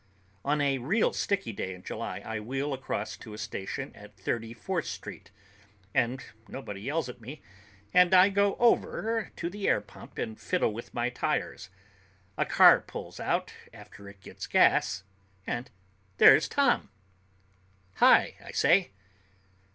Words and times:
On 0.43 0.61
a 0.61 0.79
real 0.79 1.13
sticky 1.13 1.53
day 1.53 1.75
in 1.75 1.83
July 1.83 2.23
I 2.25 2.39
wheel 2.39 2.73
across 2.73 3.15
to 3.17 3.35
a 3.35 3.37
station 3.37 3.95
at 3.95 4.17
Thirty 4.17 4.51
fourth 4.51 4.87
Street, 4.87 5.29
and 5.93 6.23
nobody 6.47 6.81
yells 6.81 7.07
at 7.07 7.21
me, 7.21 7.39
and 7.93 8.11
I 8.11 8.29
go 8.29 8.55
over 8.55 9.31
to 9.35 9.47
the 9.47 9.67
air 9.67 9.79
pump 9.79 10.17
and 10.17 10.39
fiddle 10.41 10.73
with 10.73 10.91
my 10.95 11.11
tires. 11.11 11.69
A 12.35 12.45
car 12.47 12.79
pulls 12.81 13.19
out 13.19 13.53
after 13.75 14.09
it 14.09 14.21
gets 14.21 14.47
gas, 14.47 15.03
and 15.45 15.69
there's 16.17 16.47
Tom. 16.49 16.89
"Hi!" 17.97 18.37
I 18.43 18.53
say. 18.53 18.89